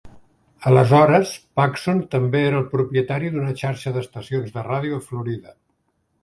Aleshores, 0.69 1.33
Paxson 1.59 1.99
també 2.15 2.41
era 2.45 2.61
el 2.61 2.65
propietari 2.71 3.29
d'una 3.35 3.53
xarxa 3.61 3.95
d'estacions 3.99 4.57
de 4.57 4.65
ràdio 4.71 4.99
a 4.99 5.05
Florida. 5.13 5.55